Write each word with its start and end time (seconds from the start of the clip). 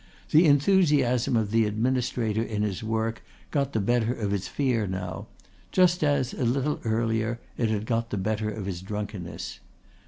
The 0.31 0.45
enthusiasm 0.47 1.37
of 1.37 1.51
the 1.51 1.65
administrator 1.65 2.41
in 2.41 2.63
his 2.63 2.81
work 2.83 3.21
got 3.51 3.73
the 3.73 3.79
better 3.79 4.11
of 4.15 4.31
his 4.31 4.47
fear 4.47 4.87
now, 4.87 5.27
just 5.71 6.03
as 6.03 6.33
a 6.33 6.43
little 6.43 6.79
earlier 6.83 7.39
it 7.55 7.69
had 7.69 7.85
got 7.85 8.09
the 8.09 8.17
better 8.17 8.49
of 8.49 8.65
his 8.65 8.81
drunkenness. 8.81 9.59